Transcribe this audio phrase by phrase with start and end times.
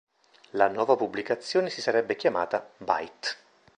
[0.53, 3.35] La nuova pubblicazione si sarebbe chiamata "Byte".